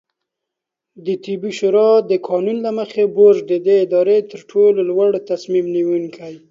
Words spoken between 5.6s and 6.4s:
نیونکې